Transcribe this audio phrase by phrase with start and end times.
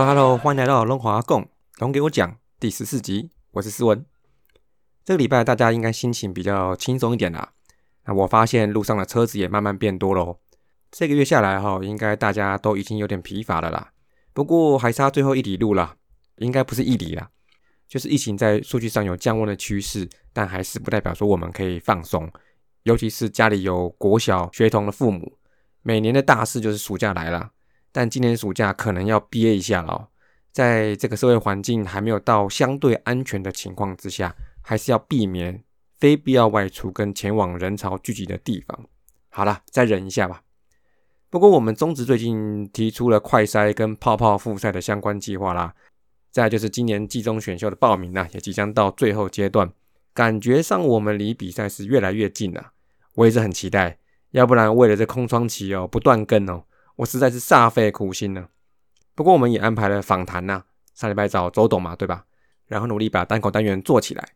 [0.00, 4.02] Hello Hello，欢迎来到龙华共龙给我讲第十四集，我是思文。
[5.04, 7.52] 这个礼拜大家应该心情比较轻松一点啦。
[8.06, 10.38] 那我发现路上的车子也慢慢变多喽。
[10.90, 13.92] 这个月下来哈，应该大家都已经有点疲乏了啦。
[14.32, 15.96] 不过还差最后一里路啦，
[16.36, 17.28] 应该不是一里啦，
[17.86, 22.32] 就是疫情在数据上有降温的趋势，但还是不代表说我们可以放松。
[22.84, 25.36] 尤其是家里有国小学童的父母，
[25.82, 27.50] 每年的大事就是暑假来了。
[27.92, 30.08] 但今年暑假可能要憋一下了，
[30.52, 35.64] 在这个社会环境还没有到相对安全的情况之下，还是要避免
[35.98, 38.86] 非必要外出跟前往人潮聚集的地方。
[39.28, 40.42] 好了，再忍一下吧。
[41.28, 45.74] 不过我们中职最近提出了快筛跟泡泡复赛的相关计划啦，
[46.30, 49.72] 再就是今年季中选秀的报名呢，也即将到最后阶段，
[50.12, 52.72] 感觉上我们离比赛是越来越近了。
[53.14, 53.98] 我也是很期待，
[54.30, 56.64] 要不然为了这空窗期哦，不断更哦。
[57.00, 58.50] 我实在是煞费苦心了。
[59.14, 62.26] 不过我们也安排了访谈呐，上礼拜找周董嘛，对吧？
[62.66, 64.32] 然后努力把单口单元做起来。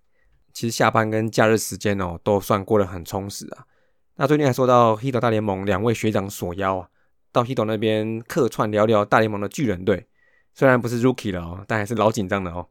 [0.55, 3.67] 其实下班跟假日时间哦，都算过得很充实啊。
[4.15, 6.89] 那最近还收到 h i t 大联盟两位学长所邀啊，
[7.33, 10.09] 到 h i t 那边客串聊聊大联盟的巨人队。
[10.55, 12.71] 虽然不是 Rookie 了哦，但还是老紧张的哦。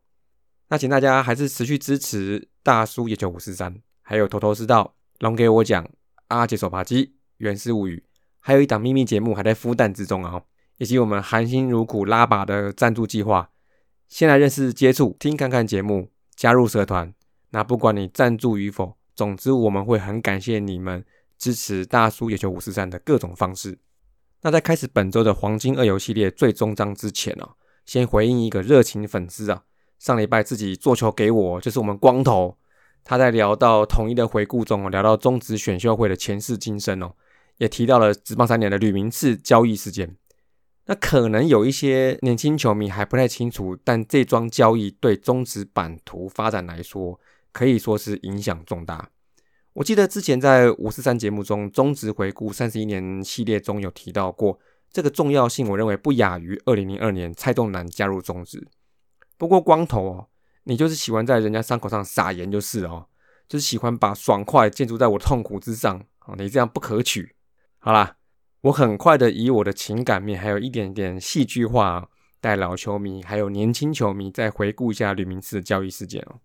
[0.70, 5.88] 那请大家还是持续支持大叔野球五四三，还有头头是道龙给我讲
[6.30, 8.04] 阿杰手扒鸡原始物语。
[8.46, 10.44] 还有一档秘密节目还在孵蛋之中啊，
[10.78, 13.50] 以及我们含辛茹苦拉拔的赞助计划。
[14.10, 17.14] 先来认识、接触、听看看节目，加入社团。
[17.52, 21.06] 那不管你赞助与否，总之我们会很感谢你们
[21.38, 23.80] 支持大叔野球五四三的各种方式。
[24.42, 27.52] 那在开始本周的黄金二游系列最终章之前啊，
[27.86, 29.64] 先回应一个热情粉丝啊，
[30.00, 32.58] 上礼拜自己做球给我，就是我们光头，
[33.06, 37.14] 他在聊到统一的回顾中聊到中职选秀会的前世今生哦。
[37.58, 40.16] 也提到了职棒三年的吕明次交易事件，
[40.86, 47.20] 那可能有一些年轻球迷还不太清楚，但这桩交易对中职版图发展来说，
[47.52, 49.10] 可以说是影响重大。
[49.74, 54.60] 我记得之前在五四三节目中，中职回顾三十一年系列中有提到过
[54.92, 58.68] 这个重要性，我认为不亚于二零零二年蔡栋南加入中职。
[59.38, 60.28] 不过光头哦，
[60.66, 63.08] 你就是喜欢在人家伤口上撒盐就是哦，
[63.48, 67.34] 就是喜欢把爽快建筑在我痛苦之上哦，你这样不可取。
[67.86, 68.16] 好啦，
[68.62, 72.08] 我很快的以我的情感面，还有一点点戏剧化，
[72.40, 76.40] 带老球迷还有年轻球迷再回顾一下吕明次的交易事件哦。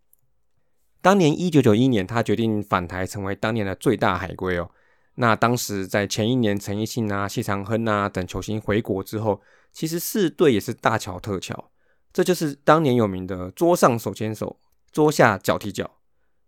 [1.00, 4.68] 当年一九九一年，他决定返台，成为当年的最大海归哦。
[5.14, 9.40] 那当时在前一年，陈奕迅啊、谢长亨啊等球星回国之后，
[9.72, 11.70] 其实四队也是大巧特巧，
[12.12, 14.58] 这就是当年有名的桌上手牵手，
[14.90, 15.88] 桌下脚踢脚。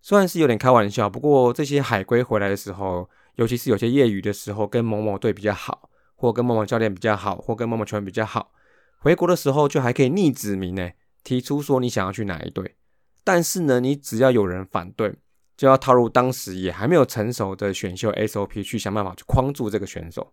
[0.02, 3.08] 虽然是有点开玩笑，不过这些海归回来的时候。
[3.36, 8.52] 尤其是有些业余的时候，跟某某队比较好，或跟某某教练比较好，或跟某某球员比较好，
[8.98, 10.90] 回国的时候就还可以逆指名呢，
[11.24, 12.76] 提出说你想要去哪一队。
[13.24, 15.14] 但是呢，你只要有人反对，
[15.56, 20.32] 就要套入当时也还没有成熟的选秀 SOP 去想办法去框住这个选手。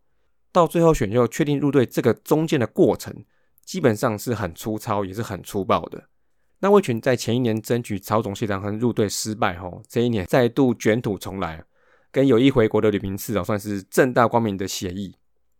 [0.52, 3.14] 到最后选秀确定入队这个中间的过程，
[3.64, 6.10] 基本上是很粗糙，也是很粗暴的。
[6.60, 11.64] 那魏群在前一年争取曹总谢长亨入队失败后，这一年再度卷土重来。
[12.18, 15.14] 跟有意回国的吕明次啊，算是正大光明的协议。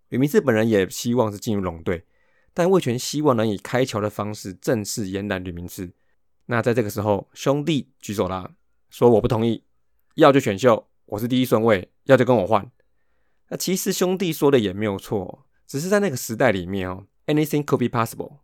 [0.10, 2.04] 吕明次本人也希望是进入龙队，
[2.52, 5.94] 但魏权希望能以开球的方式正式延揽吕明次。
[6.48, 8.54] 那在这个时候，兄弟举手啦，
[8.90, 9.66] 说我不同意，
[10.16, 12.68] 要就选秀，我是第一顺位，要就跟我换。
[13.50, 18.38] 那其实兄弟说的也没有错，只是在那个时代里面哦，anything could be possible。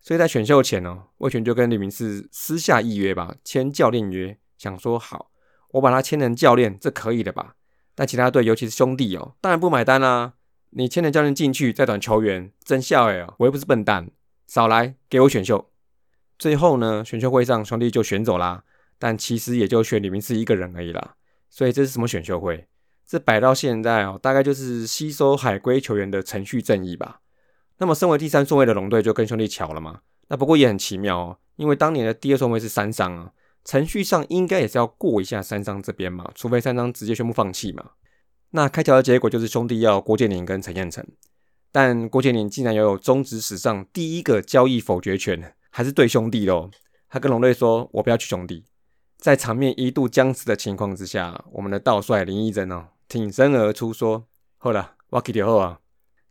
[0.00, 5.30] 所以在选秀前哦，魏权就跟吕明次私下预约吧，签教练约，想说好。
[5.72, 7.56] 我把他签成教练，这可以的吧？
[7.98, 10.34] 但其他队，尤其是兄弟哦，当然不买单啦！
[10.70, 13.26] 你签成教练进去，再转球员，真笑哎！
[13.38, 14.08] 我又不是笨蛋，
[14.46, 15.68] 少来给我选秀。
[16.38, 18.62] 最后呢，选秀会上兄弟就选走啦，
[19.00, 21.16] 但其实也就选李明是一个人而已啦。
[21.50, 22.68] 所以这是什么选秀会？
[23.04, 27.18] 这摆到现在哦，大概就是吸收海归球员的程序正义吧。
[27.78, 30.02] 那么身为第三顺位的龙队就跟兄弟巧了嘛？
[30.28, 33.32] 那不过也很奇妙哦，因为当年的第二顺位是三商啊。
[33.68, 37.90] 程序上应该也是要过一下三张这边嘛，除非三张直接宣布放弃嘛。
[38.52, 41.06] 那开条的结果就是兄弟要郭建宁跟陈彦成，
[41.70, 46.70] 但郭建宁竟然拥有中职史上第一个交易否决权，还是对兄弟喽。
[47.10, 48.64] 他跟龙队说：“我不要去兄弟。”
[49.20, 54.24] 在场面一度僵持的情况之下，我们的道帅林义珍哦挺身而出说
[54.56, 55.80] ：“好了，我给掉后啊。”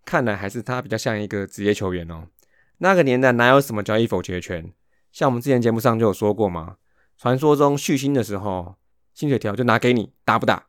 [0.04, 2.30] 看来还是他比较像一个职业球员哦。
[2.80, 4.74] 那个年代哪有什么交易否决权？
[5.12, 6.78] 像我们之前节目上就有说过嘛。
[7.18, 8.76] 传说中续薪的时候，
[9.14, 10.68] 薪水条就拿给你，打不打？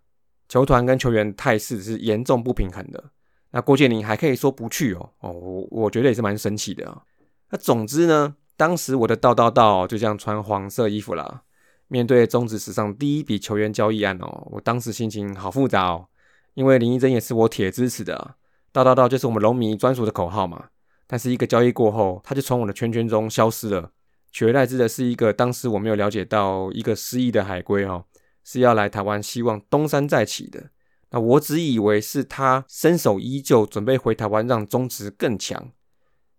[0.49, 3.05] 球团跟球员态势是严重不平衡的。
[3.51, 7.03] 那郭建宁还可以说不去哦，哦，我我觉得也是蛮神奇的啊。
[7.51, 11.43] 那总之呢，当时我的道道道就这样穿黄色衣服了。
[11.89, 16.09] 面对中职史上第一笔球员交易案哦，我当时心情好复杂哦，
[16.55, 18.37] 因为林义珍也是我铁支持的，
[18.73, 20.69] 道道道就是我们龙迷专属的口号嘛。
[21.07, 23.91] 但是一个交易过后，他就从我的圈圈中消失了，
[24.39, 28.05] 取而代之的是一个当时我没有了解到一个失意的海龟哦，
[28.45, 30.71] 是要来台湾希望东山再起的。
[31.11, 35.73] 那我只以为是他身手依旧，准备回台湾让中职更强。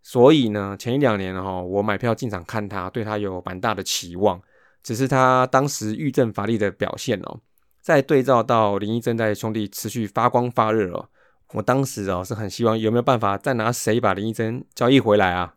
[0.01, 4.41] 所以呢，前一两年哈，我买票进场看他，对他有蛮大的期望。
[4.81, 7.41] 只是他当时预振乏力的表现哦，
[7.81, 11.09] 再对照到林义正在兄弟持续发光发热哦，
[11.51, 15.55] 我当时哦是很希望有没有办法再拿谁把林义珍交易回来啊？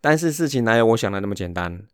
[0.00, 1.86] 但是事情哪有我想的那么简单？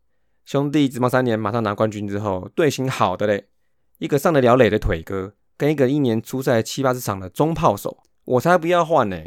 [0.45, 3.49] 兄弟直棒三年马上拿冠军之后，队形好的嘞，
[3.97, 9.17] 一个上得了垒的腿哥，跟一个一年出赛七八十场的中炮手，我才不要换呢！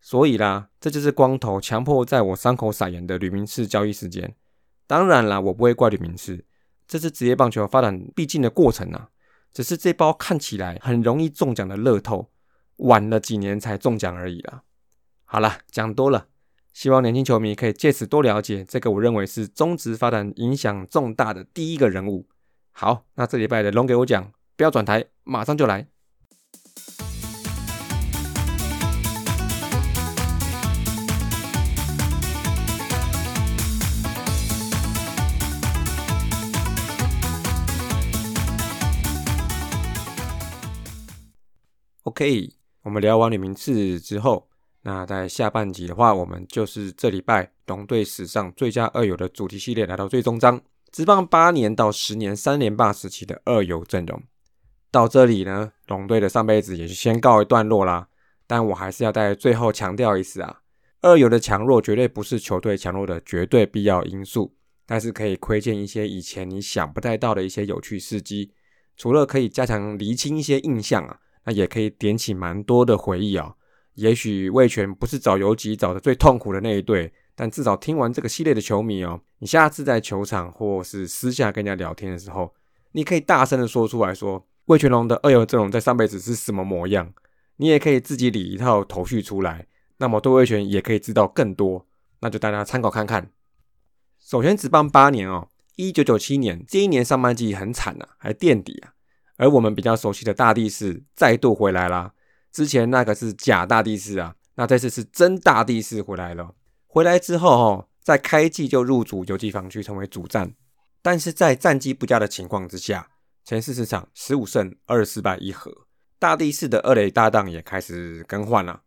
[0.00, 4.36] 所以啦，这就是光头强迫在我伤口撒盐的吕明士交易时间。
[4.86, 6.44] 当然啦，我不会怪吕明士。
[6.86, 9.08] 这是职业棒球发展必经的过程啊，
[9.52, 12.30] 只是这包看起来很容易中奖的乐透，
[12.76, 14.62] 晚了几年才中奖而已啦。
[15.24, 16.28] 好了，讲多了，
[16.72, 22.28] 希望年轻球迷可以借此多了解这个我认为是中职发展影响重大的第一个人物。
[22.70, 25.88] 好，那这礼拜的龙给我讲，不要转台，马上就来。
[42.04, 44.48] OK，我们聊完吕明志之后，
[44.82, 50.60] 那在下半集的话，我们就是这礼拜龙队史上最佳二游的主题系列来到最终章，
[50.92, 54.22] 直棒八年到十年三连霸时期的二游阵容。
[54.90, 58.08] 到这里呢，龙队的上辈子也就先告一段落啦。
[58.46, 60.60] 但我还是要在最后强调一次啊，
[61.02, 64.54] 二游的强弱绝对不是球队强弱的绝对必要因素，
[64.86, 68.52] 但是可以窥见一些以前你想不太到的一些有趣事迹，
[68.96, 71.18] 除了可以加强厘清一些印象啊。
[71.44, 73.54] 那也可以点起蛮多的回忆啊。
[73.98, 82.54] 也许魏权不是找游击找的最痛苦的那一队，但至少听完这个系列的球迷哦，你下次在球场或是私下跟人家聊天的时候，
[82.92, 87.12] 你可以大声的说出来说魏全龙的二游阵容在上辈子是什么模样。
[87.56, 89.66] 你也可以自己理一套头绪出来，
[89.96, 91.84] 那么对魏权也可以知道更多。
[92.20, 93.32] 那就大家参考看看。
[94.20, 98.92] 首先，只棒八年哦，一九九七年这一年上半季很惨啊，还垫底啊。
[99.38, 102.12] 而我们比较熟悉的大地士再度回来啦。
[102.52, 106.54] 之前那个是假大地士啊，那这次是真大地士回来了。
[106.86, 110.54] 回来之后哦，在开季就入主游击防区成为主战，
[111.02, 113.10] 但是在战绩不佳的情况之下，
[113.44, 115.72] 前四十场十五胜二十败一和。
[116.18, 118.80] 大地士的二垒搭档也开始更换了，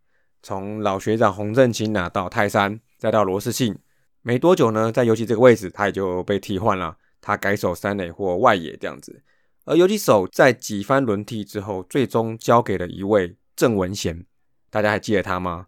[0.44, 3.78] 从老学长洪振清拿到泰山，再到罗世信，
[4.22, 9.24] 没多久呢，在游击这个位置他也就被替换了，他改守三垒或外野这样子。
[9.64, 14.26] 而游击手在几番轮替之后，最终交给了一位郑文贤。
[14.72, 15.68] 大家还记得他吗？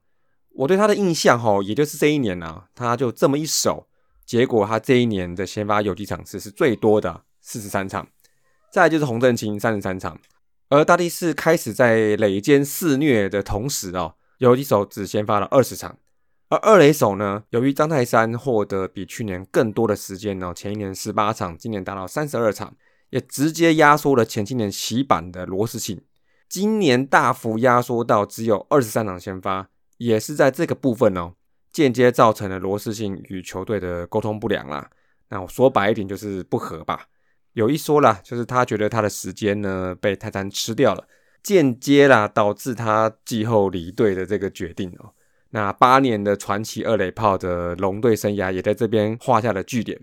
[0.55, 3.87] 我对他的印象，哈，也就是这一年啊，他就这么一手，
[4.25, 8.07] 结果他这一年的先发游击场次是最多的，四十三场。
[8.71, 10.19] 再就是洪振清三十三场。
[10.69, 15.95] 而大力士开始在垒间肆虐的同时哦，游击手只先发了二十场。
[16.49, 22.75] 而二垒手呢，由于张泰山获得比去年更多的时间哦，前一年十八场，今年达到三十二场。
[23.09, 26.01] 也直接压缩了前七年洗版的罗斯信，
[26.53, 29.67] 今年大幅压缩到只有二十三场先发，
[29.97, 31.33] 也是在这个部分哦，
[31.71, 34.87] 间接造成了罗斯信与球队的沟通不良啦。
[35.29, 37.07] 那我说白一点就是不和吧。
[37.53, 41.07] 有一说啦，就是他觉得他的时间呢被泰山吃掉了，
[41.41, 45.11] 间接啦导致他季后离队的这个决定哦。
[45.49, 49.99] 那八年的传奇二垒炮的龙队生涯也在这边画下了句点。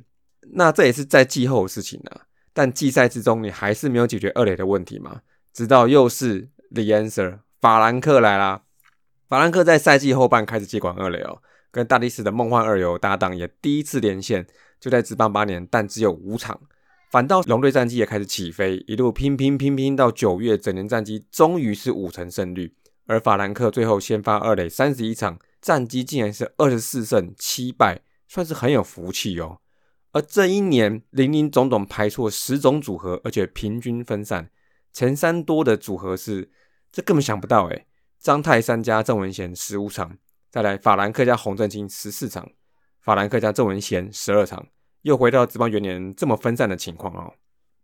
[0.54, 2.10] 那这也是在季后的事情呢。
[2.52, 5.20] 但季赛之中，你还是没有解决二垒的问题吗？
[5.52, 8.62] 直到又是 The Answer 法兰克来啦。
[9.28, 14.46] 法兰克在赛季后半开始接管二垒哦，跟大力士的梦幻二游搭档也第一次连线，
[14.80, 16.60] 就在职棒八年，但只有五场。
[17.10, 22.74] 反倒龙队战绩也开始起飞，一路拼拼拼拼到九月，整年战绩终于是五成胜率。
[23.06, 29.58] 而法兰克最后先发二垒三十一场，战绩竟然是二十四胜七败，算是很有福气哦。
[30.12, 34.50] 而这一年，林林总总排出了十种组合，而且平均分散。
[34.92, 36.50] 前三多的组合是，
[36.90, 37.86] 这根本想不到诶
[38.18, 40.18] 张泰山加郑文贤十五场，
[40.50, 42.50] 再来法兰克加洪振清十四场，
[43.00, 44.66] 法兰克加郑文贤十二场，
[45.02, 47.32] 又回到职棒元年这么分散的情况哦。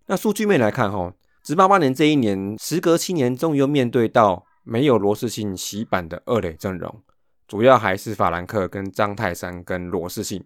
[0.06, 7.02] 那数据面来看哈，职八八年这一年，时隔七年，终于又面对到没有罗世信洗版的二垒阵容，
[7.48, 10.44] 主要还是法兰克跟张泰山跟罗世信。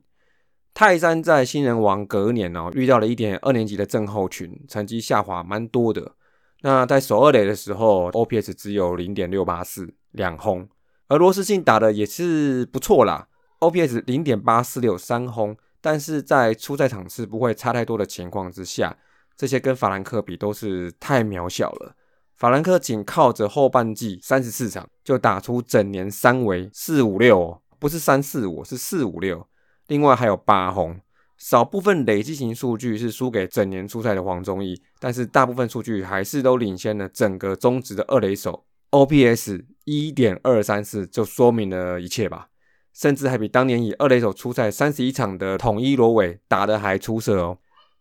[0.73, 6.15] 泰山在新人王隔年哦，遇到了一点二年级的症候群，成绩下滑蛮多的。
[6.63, 10.69] 那在首二垒的时候，OPS 只有零点六八四两轰，
[11.09, 13.29] 而罗斯信打的也是不错啦
[13.61, 18.97] ，OPS 零点八四六三轰，但是在出赛场次不会差太多的情况之下，
[19.37, 21.95] 这些跟法兰克比都是太渺小了。
[22.37, 29.47] 法兰克仅靠着后半季三十四场就打出整年三围四五六哦，不是三四五，是四五六。
[29.89, 31.01] 另外还有八轰，
[31.41, 38.67] 少部分累积型数据是输给整年出赛的黄忠义，但是大部分数据还是都领先了整个中职的二垒手。
[38.91, 42.49] OPS 一点二三四就说明了一切吧，
[42.93, 47.57] 甚至还比当年以二垒手出赛三十一场的统一罗伟打得还出色哦。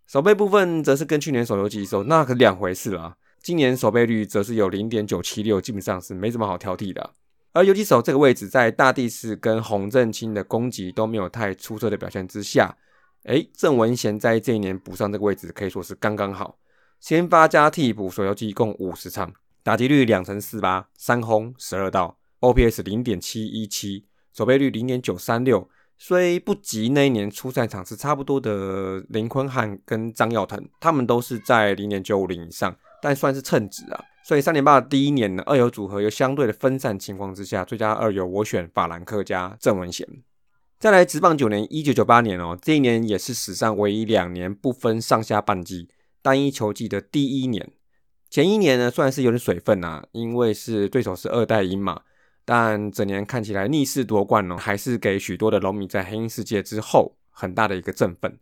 [0.05, 3.15] 守备部分则是跟去年手游击手那可两回事了。
[3.41, 7.11] 今年守备率则是有零点九七六，基本上是没什么好挑剔的。
[7.53, 12.75] 而游击手这个位置，在大地市跟洪振清的攻击都没有太出色的表现之下，
[13.23, 16.57] 哎，郑文贤在这一年补上这个位置可以说是刚刚好。
[16.99, 19.33] 先发加替补，所游击共五十场，
[19.63, 25.69] 打击率两成四八，三轰十二道，OPS 零点七一七，守备率零点九三六。
[25.97, 32.75] 虽不及那一年出赛场是差不多的林坤汉跟张耀腾，他们都是在零点九五零以上。
[33.01, 40.05] 但算是称职啊，所以三点八的第一年呢，二游组合又相对的分散情况之下，最佳二游我选法兰克加郑文贤。
[40.79, 45.89] 再来直棒九年，一九九八年哦，这一年也是史上唯一两年不分上下半季
[46.21, 47.73] 单一球季的第一年。
[48.29, 52.03] 前一年呢，算是有点水分啊，因为是对手是二代鹰嘛，
[52.45, 58.39] 但整年看起来逆势夺冠哦，还是给许多的龙迷在黑鹰世界之后很大的一个振奋。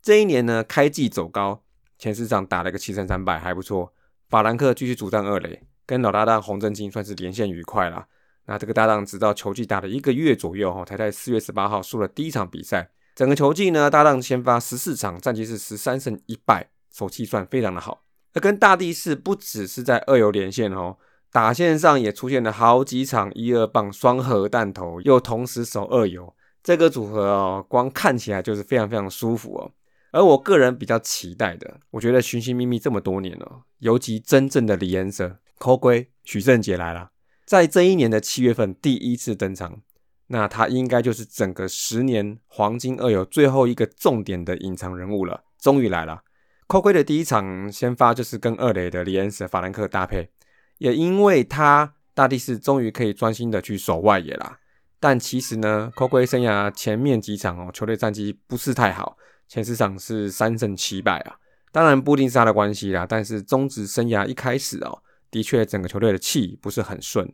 [0.00, 1.64] 这一年呢，开季走高。
[1.98, 3.92] 前四场打了个七胜三败，还不错。
[4.28, 8.06] 法兰克继续主战二垒，跟老搭档洪振金算是连线愉快啦。
[8.46, 12.90] 那这个搭档直到球季打了一个月左右哈，才在四月十八号输了第一场比赛。
[13.14, 18.02] 整个球季呢，搭档先发十四场，战绩是十三胜一败，手气算非常的好。
[18.32, 20.96] 那跟大地士不只是在二游连线哦，
[21.30, 29.70] 打线上也出现了好几场一二棒双核弹头，又同时守二游，这个组合哦，光看起来就是非常非常舒服哦。
[30.10, 37.10] 而我个人比较期待的，我觉得寻寻觅觅这么多年了，尤其真正的李延泽、抠龟、许正杰来了，
[37.44, 39.82] 在这一年的七月份第一次登场，
[40.28, 46.22] 那他应该就是整个十年黄金二游最后一个重点的隐藏人物了，终于来了。
[46.66, 50.30] 抠龟的第一场先发就是跟二垒的李延泽、法兰克搭配，
[50.78, 54.58] 也因为他大地是终于可以专心的去守外野啦。
[54.98, 59.18] 但其实呢，抠龟生涯前面几场哦，球队战绩不是太好。
[59.46, 61.36] 前四场是三胜七败啊，
[61.70, 63.04] 当然不一定是他的关系啦。
[63.06, 65.02] 但是中职生涯一开始哦，
[65.34, 67.28] 的确整个球队的气不是很顺。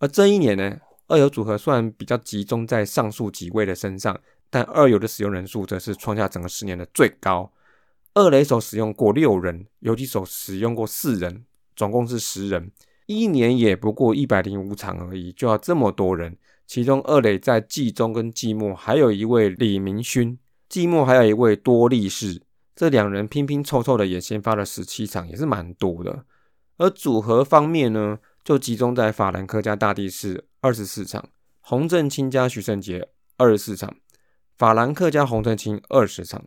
[0.00, 4.20] 而这一年呢，二游组合虽然比较集中在上述几位的身上，
[4.50, 7.52] 但二游的使用人数则是创下整个十年的最高。
[8.14, 11.44] 二垒手使用过六人，游击手使用过四人，
[11.76, 12.72] 总共是十人。
[13.06, 16.36] 一年也不过一百零五场而已，就要这么多人。
[16.66, 20.36] 其中二垒在季中跟季末还有一位李明勋。
[20.68, 22.42] 季末还有一位多力士，
[22.74, 26.24] 这两人拼拼凑凑的也先发了十七场，也是蛮多的。
[26.76, 31.28] 而组合方面呢，就集中在法兰克加大地士二十四场，
[31.60, 33.96] 洪振清加许胜杰二十四场，
[34.56, 36.46] 法兰克加洪振清二十场。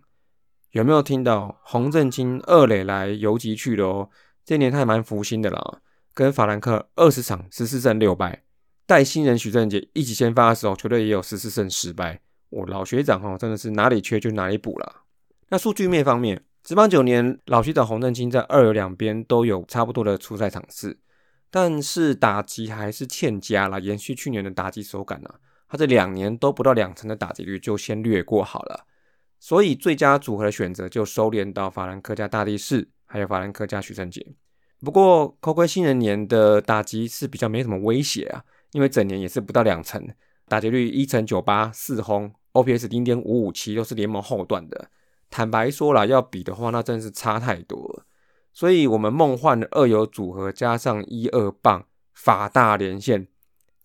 [0.72, 4.10] 有没有听到洪振清二垒来游击去了哦？
[4.46, 5.81] 这年他还蛮福星的啦，
[6.13, 8.43] 跟法兰克二十场十四胜六败，
[8.86, 12.22] 带新人许胜杰一起先发的时候，球队也有十四胜十败。
[12.50, 15.03] 我老学长哈，真的是哪里缺就哪里补了。
[15.50, 21.00] 那数据面方面，职棒九年，老学长洪振清在二游两边都有差不多的出赛场次，
[21.50, 25.29] 但是打击还是欠佳了，延续去年的打击手感呢。
[25.69, 28.86] 他这两年都不到两成的打击率，就先略过好了。
[29.39, 34.36] 所以最佳组合的选择就收敛到法兰克加大力士，还有法兰克加许胜杰。
[34.81, 38.43] 不过扣亏新人年的打击是比较没什么威胁啊，
[38.74, 40.05] 因为整年也是不到两成。
[40.50, 44.89] 打击率一成九八四轰，OPS 零点五五七，都是联盟后段的。
[45.29, 48.05] 坦白说了，要比的话，那真是差太多了。
[48.53, 53.27] 所以，我们梦幻的二游组合加上一二棒法大连线，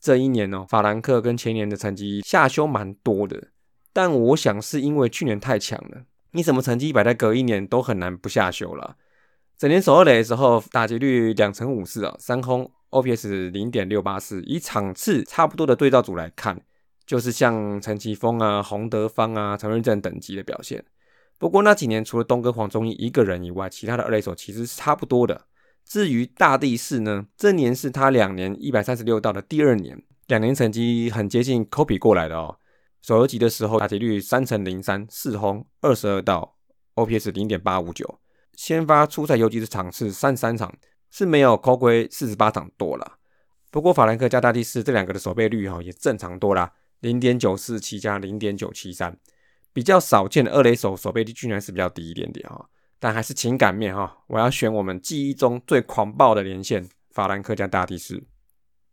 [0.01, 3.49] 这一年哦，法兰克跟前年的成绩下修蛮多的。
[3.93, 8.97] 但我想是因为去年太强了，你什么成绩摆在隔一年都很难不下修了。
[9.59, 12.71] 整年守二垒的时候，打击率两成五四啊，三轰。
[12.93, 16.61] OPS 零点六八四，以场次差不多的对照组来看，
[17.07, 20.85] 就是像陈奇峰啊、洪德芳啊、陈润正等级的表现。
[21.43, 25.49] 不过那几年除了东哥黄忠义一个人以外，其他的二垒手其实是差不多的。
[25.85, 32.57] 至于大地士呢，这年是他两年一百三十六道的第二年，两年成绩很接近 copy 过来的哦。
[33.01, 36.57] 首游级的时候打击率三乘零三，四轰二十二道
[36.95, 38.21] ，OPS 零点八五九。
[38.53, 40.73] 先发出赛游击的场次三十三场，
[41.11, 43.19] 是没有扣归四十八场多了。
[43.73, 46.71] 不过法兰克加大帝斯这两个的守备率哈也正常多啦，
[47.01, 49.19] 零点九四七加零点九七三，
[49.73, 52.69] 比较少见的二垒手守备率居然是比较低一点点哈。
[52.99, 58.23] 但还是情感面哈，我要选我们记忆中最狂暴的连线法兰克加大帝斯。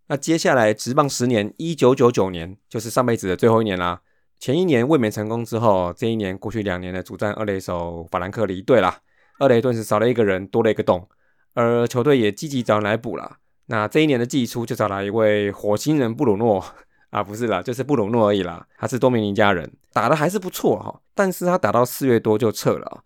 [0.07, 4.01] 那接下来职棒十年，一九九九年就是上辈子的最后一年啦。
[4.39, 9.01] 前一年卫冕成功之后，这一年过去两年的主战二垒手法兰克离队啦，
[9.37, 11.07] 二垒顿时少了一个人，多了一个洞，
[11.53, 13.37] 而球队也积极找人来补了。
[13.67, 16.65] 那这一年的季初就找来一位火星人布鲁诺
[17.09, 18.65] 啊，不是啦，就是布鲁诺而已啦。
[18.77, 23.03] 他是多米尼加人，打的还是不错哈，但是他打到四月多就撤了。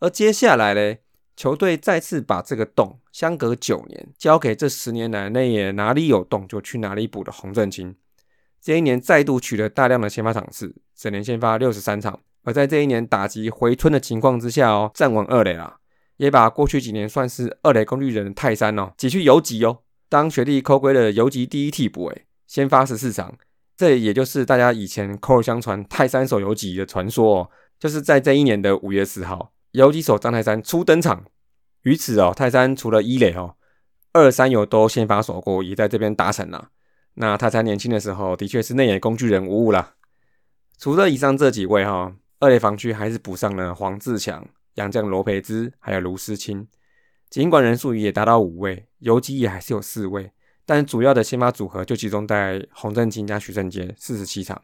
[0.00, 0.96] 而接下来呢？
[1.34, 7.94] 球队再次把这个洞相隔九年交给这十年来内野哪里有洞就去哪里补的洪振清。
[8.60, 12.18] 这一年再度取得大量的先发场次，整年先发六十三场。
[12.42, 15.78] 而在这一年打击回春的情况之下哦，站稳二垒啦，
[16.16, 19.78] 也把过去几年算是二垒工具人的泰山哦挤去游击哦，
[20.08, 23.38] 当学弟扣归的游击第一替补诶，先发十四场。
[23.76, 29.52] 这也就是大家以前口耳相传泰山手游击的传说哦，就是在这一年的五月四号。
[29.70, 31.26] 游击手张泰山初登场，
[31.82, 33.54] 于此哦，泰山除了一垒哦，
[34.12, 36.70] 二三游都先发守过，也在这边达成了。
[37.14, 39.94] 那泰山年轻的时候的确是内野工具人无误啦。
[40.78, 46.66] 除了以上这几位哈，二垒防区还是补上了黄志强、杨将罗培兹，还有卢思清。
[47.28, 50.32] 尽管人数也达到五位，游击也还是有四位，
[50.68, 54.60] 但主要的先发组合就集中在洪振清加徐正杰四十七场，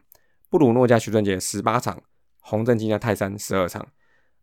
[0.51, 1.99] 布鲁诺加徐正杰十八场，
[2.41, 3.83] 洪振清加泰山十二场。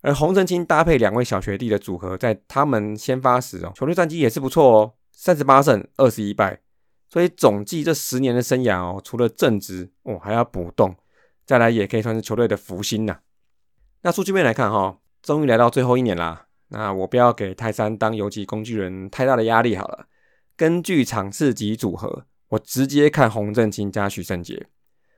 [0.00, 6.58] 而洪振清搭配两位小学弟的组合，在他们先发时哦，球队战绩也是不错哦，三十八胜二十一败。
[7.08, 10.96] 所以总计这十年的生涯哦，除了正职哦，还要补洞，
[11.46, 13.20] 再来也可以算是球队的福星呐。
[14.00, 16.46] 那数据面来看哈，终于来到最后一年啦。
[16.70, 20.06] 那我不要给泰山当游击工具人太大的压力好了。
[20.62, 24.68] 根据场次及组合，我直接看洪振清加许胜杰。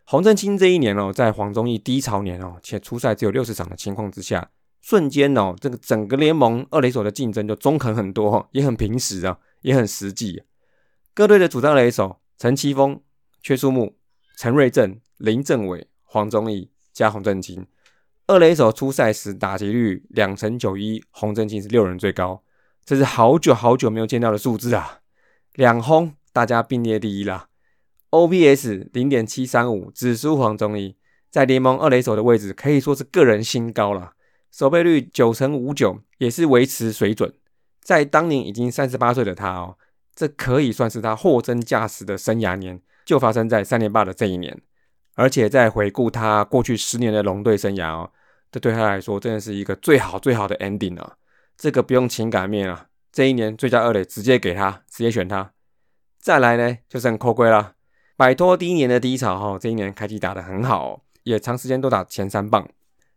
[0.06, 4.50] 洪振清这一年哦，在黄忠义低潮年哦，且出赛只有六十场的情况之下。
[4.80, 10.44] 瞬间哦，这个整个联盟二垒手的竞争就中肯很多，也很平实啊，也很实际。
[11.12, 12.98] 各队的主战垒手陈奇峰、
[13.44, 13.98] 阙树木、
[14.38, 17.66] 陈瑞正、林正伟、黄忠义加洪振清，
[18.26, 22.42] 二垒手出赛时打击率两成九一，洪振清是六人最高，
[22.82, 25.00] 这是好久好久没有见到的数字啊！
[25.54, 27.48] 两轰大家并列第一啦
[28.10, 30.96] ，OPS 零点七三五，只输黄忠义，
[31.30, 34.14] 在联盟二垒手的位置可以说是个人新高了。
[34.50, 37.32] 守备率九成五九，也是维持水准。
[37.80, 39.78] 在当年已经三十八岁的他哦，
[40.14, 44.60] 这可以算是他货真价实的生涯年，就发生在三连霸的这一年。
[45.14, 48.10] 而且在回顾他过去十年的龙队生涯哦，
[48.50, 51.16] 这对他来说真的是一个最好最好的 ending 啊！
[51.56, 55.52] 这个不用情感面啊，这一年最佳二垒直接给他，直接选他。
[56.18, 57.74] 再来呢，就剩扣龟了，
[58.16, 62.68] 摆脱第一年的低潮哈，这一年开机打得很好，也长时间都打前三棒。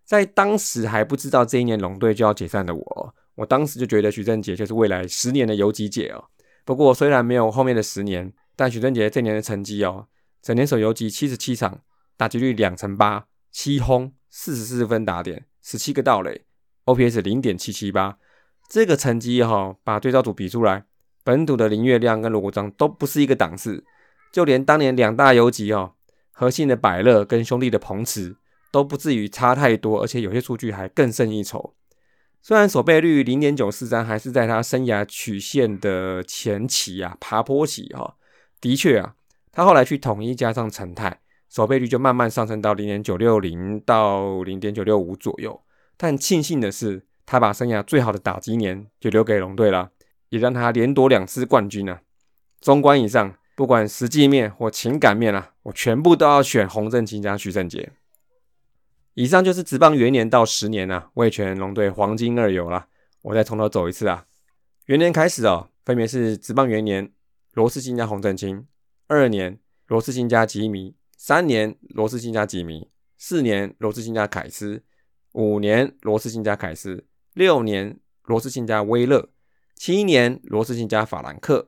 [0.05, 6.25] 在当时还不知道这一年龙队就要解散的我，我当时就觉得许正杰就是未来十年的游击姐哦。
[6.63, 10.05] 不过虽然没有后面的十年，但许正杰这年的成绩哦，
[10.43, 11.81] 整年手游击七十七场，
[12.15, 16.45] 打击率两成八，七轰，四十四分打点，十七个盗垒
[16.85, 18.19] ，OPS 零点七七八，
[18.67, 20.85] 这个成绩哈，把对照组比出来，
[21.23, 23.83] 本土的林月亮跟罗国璋都不是一个档次，
[24.31, 25.93] 就连当年两大游击哦，
[26.31, 28.37] 核心的百乐跟兄弟的彭池。
[28.69, 31.73] 都不至于差太多，而且有些数据还更胜一筹。
[32.41, 38.15] 虽然守备率零点九四三还是在他生涯曲线的前期啊，爬坡期哈，
[38.59, 39.15] 的确啊，
[39.53, 45.59] 他后来去统一加上成泰，守备率就慢慢上升到零点九六零到零点九六五左右。
[45.95, 49.91] 但庆幸的是，他把生涯最好的打击年就留给龙队了，
[50.29, 52.01] 也让他连夺两次冠军啊。
[52.61, 57.91] 中观以上，不管实际面或情感面啊，我全部都要选洪振清加徐正杰。
[59.13, 62.87] 以上就是职棒元年到十年啊，味全龙队黄金二游了。
[63.23, 64.25] 我再从头走一次啊。
[64.85, 67.11] 元年开始哦，分别是职棒元年
[67.53, 68.65] 罗世新加洪振清，
[69.07, 74.83] 二年罗世新加吉米，三年罗世新加吉米，四年罗世新加凯斯，
[75.33, 77.06] 五年罗世新加凯斯，
[77.37, 79.29] 六年罗世新加威勒，
[79.75, 81.67] 七年罗世新加法兰克，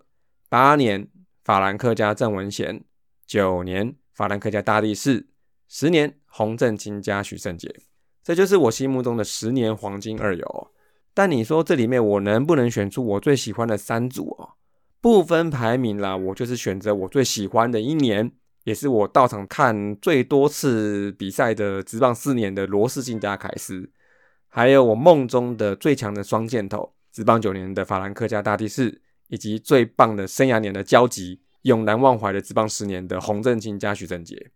[0.50, 1.08] 八年
[1.44, 2.84] 法兰克加郑文贤，
[3.28, 5.28] 九年法兰克加大力士，
[5.68, 6.16] 十年。
[6.32, 7.76] 洪振清加许胜杰，
[8.24, 10.72] 这就是我心目中的十年黄金二游。
[11.16, 14.54] 但你说这里面我能不能选出我最喜欢的三组哦？
[15.02, 18.32] 不分排名啦，我就是选择我最喜欢的一年，
[18.64, 23.90] 也是我到场看最多次比赛的职棒四年的罗氏金加凯斯，
[24.50, 34.52] 还有我梦中的最强的双箭头职棒九年的法兰克加大帝士，以及最棒的生涯年的交集永难忘怀的职棒十年的洪振清加许正杰。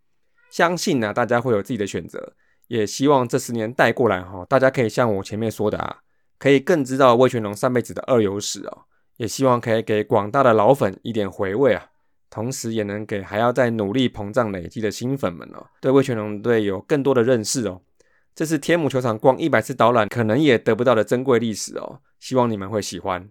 [0.50, 2.34] 相信呢，大家会有自己的选择，
[2.68, 5.98] 也希望这十年带过来哈，大家可以像我前面说的啊，
[6.38, 8.86] 可以更知道魏全龙上辈子的二游史哦。
[9.18, 11.86] 也希望可以给广大的老粉一点回味啊，
[12.32, 17.82] 同时也能给还要在努力膨胀累积的新粉们哦，对魏全龙队有更多的认识哦。
[18.36, 23.30] 这是天母球场逛一百次导览可能也得不到的珍贵历史哦，希望你们会喜欢。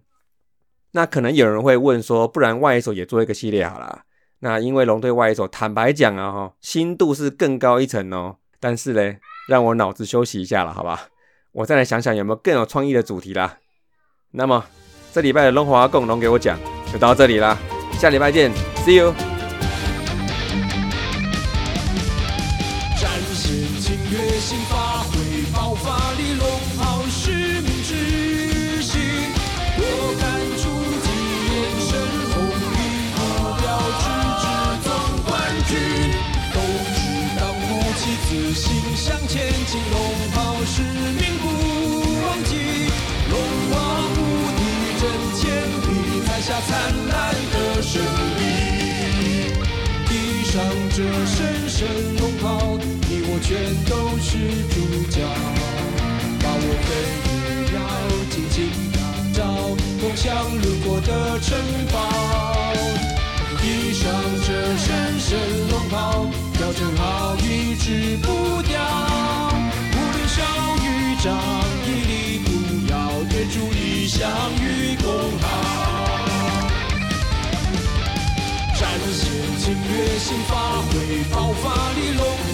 [0.91, 4.03] 那可能有人会问说，不然外野手也做一个系列好了？
[4.39, 8.37] 那因为龙队外野手坦白讲啊哈，新度是更高一层哦。
[8.59, 11.09] 但是嘞，让我脑子休息一下了，好吧？
[11.51, 13.57] 我再来想想有没有更有创意的主题啦。
[14.31, 14.65] 那么。
[15.13, 16.57] 这礼拜的龙华共龙给我讲，
[16.91, 17.55] 就到这里啦，
[17.99, 19.32] 下礼拜见，See you。
[46.45, 48.43] 下灿烂的胜利，
[50.09, 51.87] 披上这神圣
[52.19, 52.77] 龙袍，
[53.07, 54.27] 你我全都是
[54.67, 54.75] 主
[55.09, 55.23] 角。
[56.41, 56.91] 把我们
[57.31, 57.79] 也要
[58.29, 58.57] 紧紧
[58.91, 58.99] 打
[59.31, 59.39] 造，
[60.01, 61.55] 共享路过的城
[61.93, 61.95] 堡。
[63.61, 64.03] 披上
[64.45, 66.27] 这神圣龙袍，
[66.59, 68.83] 要正好一直不掉。
[69.93, 70.43] 无论小
[70.83, 71.39] 雨涨，
[71.87, 72.11] 屹立
[72.43, 72.51] 不
[72.91, 74.29] 要，天主意相
[74.59, 74.82] 与
[80.23, 82.52] 心发挥爆发力，龙。